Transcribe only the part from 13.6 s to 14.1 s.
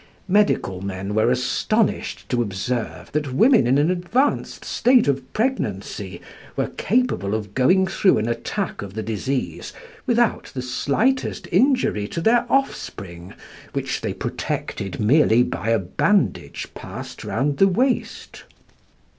which